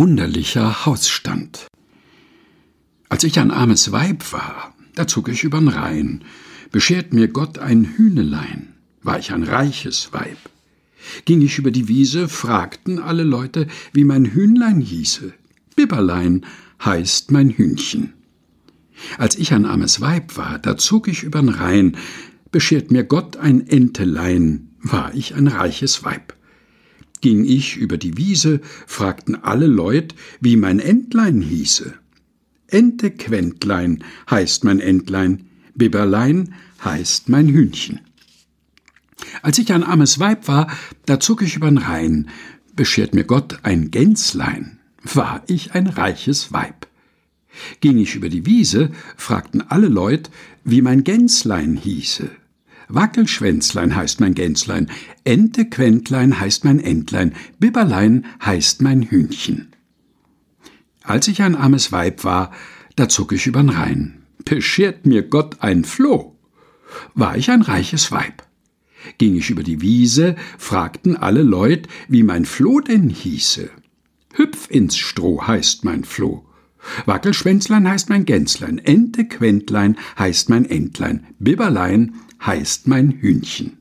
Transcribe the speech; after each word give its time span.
Wunderlicher 0.00 0.86
Hausstand. 0.86 1.66
Als 3.10 3.22
ich 3.22 3.38
ein 3.38 3.50
armes 3.50 3.92
Weib 3.92 4.32
war, 4.32 4.74
da 4.94 5.06
zog 5.06 5.28
ich 5.28 5.44
übern 5.44 5.68
Rhein, 5.68 6.24
beschert 6.72 7.12
mir 7.12 7.28
Gott 7.28 7.58
ein 7.58 7.84
Hühnelein, 7.84 8.68
war 9.02 9.18
ich 9.18 9.30
ein 9.30 9.42
reiches 9.42 10.10
Weib. 10.14 10.38
Ging 11.26 11.42
ich 11.42 11.58
über 11.58 11.70
die 11.70 11.86
Wiese, 11.86 12.30
fragten 12.30 12.98
alle 12.98 13.24
Leute, 13.24 13.66
wie 13.92 14.04
mein 14.04 14.24
Hühnlein 14.24 14.80
hieße. 14.80 15.34
Bibberlein 15.76 16.46
heißt 16.82 17.30
mein 17.30 17.50
Hühnchen. 17.50 18.14
Als 19.18 19.36
ich 19.36 19.52
ein 19.52 19.66
armes 19.66 20.00
Weib 20.00 20.38
war, 20.38 20.58
da 20.58 20.78
zog 20.78 21.08
ich 21.08 21.24
übern 21.24 21.50
Rhein, 21.50 21.98
beschert 22.50 22.90
mir 22.90 23.04
Gott 23.04 23.36
ein 23.36 23.66
Entelein, 23.66 24.70
war 24.80 25.14
ich 25.14 25.34
ein 25.34 25.46
reiches 25.46 26.04
Weib. 26.04 26.39
Ging 27.20 27.44
ich 27.44 27.76
über 27.76 27.98
die 27.98 28.16
Wiese, 28.16 28.60
fragten 28.86 29.34
alle 29.34 29.66
Leut, 29.66 30.14
wie 30.40 30.56
mein 30.56 30.78
Entlein 30.78 31.42
hieße. 31.42 31.94
Ente 32.68 33.10
Quentlein 33.10 34.04
heißt 34.30 34.64
mein 34.64 34.80
Entlein, 34.80 35.46
Bibberlein 35.74 36.54
heißt 36.84 37.28
mein 37.28 37.48
Hühnchen. 37.48 38.00
Als 39.42 39.58
ich 39.58 39.72
ein 39.72 39.82
armes 39.82 40.18
Weib 40.18 40.48
war, 40.48 40.70
da 41.06 41.20
zog 41.20 41.42
ich 41.42 41.56
übern 41.56 41.78
Rhein, 41.78 42.28
beschert 42.74 43.14
mir 43.14 43.24
Gott 43.24 43.58
ein 43.64 43.90
Gänslein, 43.90 44.78
war 45.02 45.42
ich 45.46 45.72
ein 45.72 45.86
reiches 45.86 46.52
Weib. 46.52 46.86
Ging 47.80 47.98
ich 47.98 48.14
über 48.14 48.28
die 48.28 48.46
Wiese, 48.46 48.90
fragten 49.16 49.60
alle 49.60 49.88
Leut, 49.88 50.30
wie 50.64 50.80
mein 50.80 51.04
Gänslein 51.04 51.76
hieße. 51.76 52.30
Wackelschwänzlein 52.92 53.94
heißt 53.94 54.20
mein 54.20 54.34
Gänslein, 54.34 54.90
Ente 55.24 55.66
Quentlein 55.66 56.40
heißt 56.40 56.64
mein 56.64 56.80
Entlein, 56.80 57.34
Bibberlein 57.58 58.26
heißt 58.44 58.82
mein 58.82 59.02
Hühnchen. 59.02 59.68
Als 61.02 61.28
ich 61.28 61.42
ein 61.42 61.54
armes 61.54 61.92
Weib 61.92 62.24
war, 62.24 62.52
da 62.96 63.08
zog 63.08 63.32
ich 63.32 63.46
übern 63.46 63.68
Rhein. 63.68 64.22
Beschert 64.44 65.06
mir 65.06 65.22
Gott 65.22 65.58
ein 65.60 65.84
Floh. 65.84 66.36
War 67.14 67.36
ich 67.36 67.50
ein 67.50 67.62
reiches 67.62 68.10
Weib. 68.10 68.42
Ging 69.18 69.36
ich 69.36 69.50
über 69.50 69.62
die 69.62 69.80
Wiese, 69.80 70.36
fragten 70.58 71.16
alle 71.16 71.42
Leut, 71.42 71.88
wie 72.08 72.22
mein 72.22 72.44
Floh 72.44 72.80
denn 72.80 73.08
hieße. 73.08 73.70
Hüpf 74.34 74.68
ins 74.70 74.98
Stroh 74.98 75.46
heißt 75.46 75.84
mein 75.84 76.04
Floh. 76.04 76.44
Wackelschwänzlein 77.06 77.88
heißt 77.88 78.08
mein 78.08 78.24
Gänslein, 78.24 78.78
Ente 78.78 79.26
Quentlein 79.26 79.96
heißt 80.18 80.48
mein 80.48 80.64
Entlein, 80.64 81.26
Bibberlein 81.38 82.14
heißt 82.44 82.88
mein 82.88 83.12
Hühnchen. 83.12 83.78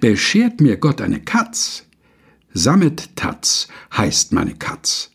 Beschert 0.00 0.60
mir 0.60 0.76
Gott 0.76 1.00
eine 1.00 1.20
Katz, 1.20 1.86
Sammettatz 2.52 3.68
heißt 3.96 4.32
meine 4.32 4.54
Katz. 4.54 5.10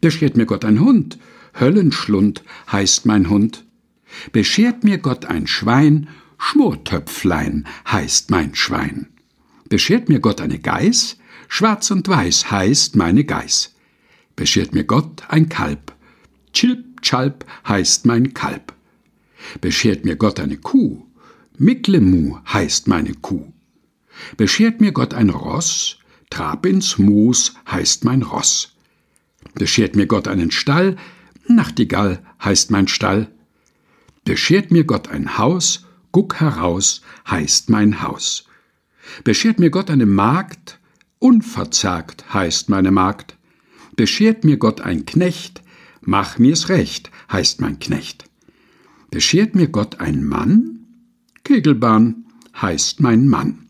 Beschert 0.00 0.36
mir 0.36 0.46
Gott 0.46 0.64
ein 0.64 0.80
Hund, 0.80 1.18
Höllenschlund 1.58 2.42
heißt 2.70 3.06
mein 3.06 3.28
Hund. 3.28 3.64
Beschert 4.32 4.84
mir 4.84 4.98
Gott 4.98 5.26
ein 5.26 5.46
Schwein, 5.46 6.08
Schmortöpflein 6.38 7.66
heißt 7.90 8.30
mein 8.30 8.54
Schwein. 8.54 9.08
Beschert 9.68 10.08
mir 10.08 10.20
Gott 10.20 10.40
eine 10.40 10.58
Geiß, 10.58 11.18
Schwarz 11.48 11.90
und 11.90 12.08
Weiß 12.08 12.50
heißt 12.50 12.96
meine 12.96 13.24
Geiß. 13.24 13.74
Beschert 14.36 14.74
mir 14.74 14.84
Gott 14.84 15.24
ein 15.28 15.48
Kalb, 15.48 15.94
Chilp, 16.52 17.00
Chalp 17.02 17.46
heißt 17.66 18.06
mein 18.06 18.34
Kalb. 18.34 18.74
Beschert 19.60 20.04
mir 20.04 20.16
Gott 20.16 20.40
eine 20.40 20.56
Kuh, 20.56 21.06
Micklemu 21.58 22.38
heißt 22.52 22.88
meine 22.88 23.14
Kuh. 23.14 23.52
Beschert 24.36 24.80
mir 24.80 24.92
Gott 24.92 25.14
ein 25.14 25.30
Ross, 25.30 25.98
Trab 26.30 26.64
ins 26.64 26.98
Moos 26.98 27.54
heißt 27.70 28.04
mein 28.04 28.22
Ross. 28.22 28.74
Beschert 29.54 29.96
mir 29.96 30.06
Gott 30.06 30.28
einen 30.28 30.50
Stall, 30.50 30.96
Nachtigall 31.46 32.24
heißt 32.42 32.70
mein 32.70 32.88
Stall. 32.88 33.28
Beschert 34.24 34.70
mir 34.70 34.84
Gott 34.84 35.08
ein 35.08 35.36
Haus, 35.36 35.84
Guck 36.10 36.40
heraus 36.40 37.02
heißt 37.28 37.68
mein 37.68 38.02
Haus. 38.02 38.46
Beschert 39.24 39.58
mir 39.58 39.70
Gott 39.70 39.90
eine 39.90 40.06
Magd, 40.06 40.78
unverzagt 41.18 42.32
heißt 42.32 42.70
meine 42.70 42.90
Magd. 42.90 43.36
Beschert 43.96 44.44
mir 44.44 44.56
Gott 44.56 44.80
ein 44.80 45.04
Knecht, 45.04 45.62
mach 46.00 46.38
mir's 46.38 46.68
recht 46.70 47.10
heißt 47.30 47.60
mein 47.60 47.78
Knecht. 47.78 48.24
Beschert 49.10 49.54
mir 49.54 49.68
Gott 49.68 50.00
ein 50.00 50.24
Mann, 50.24 50.71
Kegelbahn 51.52 52.24
heißt 52.62 53.00
mein 53.00 53.28
Mann. 53.28 53.66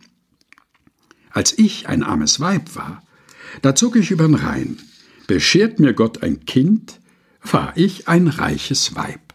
Als 1.30 1.58
ich 1.58 1.88
ein 1.88 2.04
armes 2.04 2.38
Weib 2.38 2.76
war, 2.76 3.02
da 3.60 3.74
zog 3.74 3.96
ich 3.96 4.12
übern 4.12 4.36
Rhein. 4.36 4.78
Beschert 5.26 5.80
mir 5.80 5.92
Gott 5.92 6.22
ein 6.22 6.44
Kind, 6.44 7.00
war 7.42 7.72
ich 7.74 8.06
ein 8.06 8.28
reiches 8.28 8.94
Weib. 8.94 9.34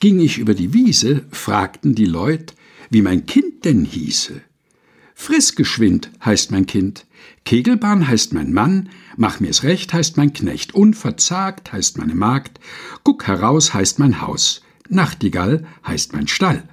Ging 0.00 0.18
ich 0.18 0.38
über 0.38 0.54
die 0.54 0.74
Wiese, 0.74 1.24
fragten 1.30 1.94
die 1.94 2.06
Leut, 2.06 2.56
wie 2.90 3.02
mein 3.02 3.26
Kind 3.26 3.64
denn 3.64 3.84
hieße. 3.84 4.40
Frissgeschwind 5.14 6.10
heißt 6.24 6.50
mein 6.50 6.66
Kind, 6.66 7.06
Kegelbahn 7.44 8.08
heißt 8.08 8.32
mein 8.32 8.52
Mann, 8.52 8.88
Mach 9.16 9.38
mir's 9.38 9.62
recht 9.62 9.92
heißt 9.92 10.16
mein 10.16 10.32
Knecht, 10.32 10.74
Unverzagt 10.74 11.72
heißt 11.72 11.96
meine 11.96 12.16
Magd, 12.16 12.58
Guck 13.04 13.28
heraus 13.28 13.72
heißt 13.72 14.00
mein 14.00 14.20
Haus, 14.20 14.62
Nachtigall 14.88 15.64
heißt 15.86 16.12
mein 16.12 16.26
Stall. 16.26 16.68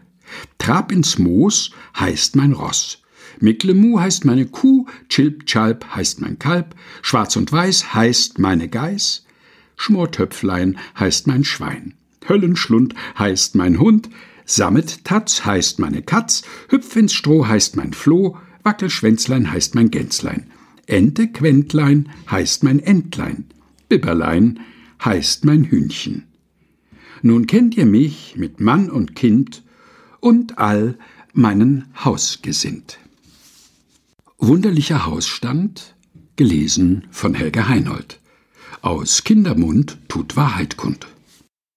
Trab 0.58 0.92
ins 0.92 1.20
Moos 1.20 1.72
heißt 2.00 2.36
mein 2.36 2.54
Ross. 2.54 3.04
Micklemu 3.40 4.00
heißt 4.00 4.26
meine 4.26 4.46
Kuh, 4.46 4.86
Chilp 5.10 5.46
Chalp 5.46 5.86
heißt 5.96 6.22
mein 6.22 6.40
Kalb, 6.40 6.76
Schwarz 7.02 7.36
und 7.36 7.52
Weiß 7.52 7.94
heißt 7.94 8.40
meine 8.40 8.70
Geiß, 8.70 9.26
Schmortöpflein 9.76 10.78
heißt 10.98 11.28
mein 11.28 11.44
Schwein, 11.44 11.96
Höllenschlund 12.28 12.96
heißt 13.18 13.56
mein 13.56 13.80
Hund, 13.80 14.10
Sammettatz 14.46 15.46
heißt 15.46 15.80
meine 15.80 16.02
Katz, 16.02 16.44
Hüpf 16.70 16.96
ins 16.96 17.14
Stroh 17.14 17.48
heißt 17.48 17.76
mein 17.76 17.94
Floh, 17.94 18.38
Wackelschwänzlein 18.64 19.52
heißt 19.52 19.76
mein 19.76 19.92
Gänslein, 19.92 20.48
Ente 20.86 21.28
Quentlein 21.28 22.10
heißt 22.30 22.64
mein 22.64 22.80
Entlein, 22.80 23.46
Bibberlein 23.90 24.60
heißt 25.04 25.44
mein 25.46 25.66
Hühnchen. 25.66 26.24
Nun 27.22 27.48
kennt 27.48 27.78
ihr 27.78 27.86
mich 27.86 28.36
mit 28.38 28.60
Mann 28.60 28.90
und 28.90 29.16
Kind 29.16 29.64
und 30.24 30.58
all 30.58 30.98
meinen 31.34 31.86
Hausgesinnt. 32.02 32.98
Wunderlicher 34.38 35.06
Hausstand, 35.06 35.96
gelesen 36.38 37.08
von 37.12 37.34
Helga 37.34 37.68
Heinold. 37.68 38.20
Aus 38.82 39.26
Kindermund 39.26 39.98
tut 40.08 40.38
Wahrheit 40.38 40.78
kund. 40.78 41.08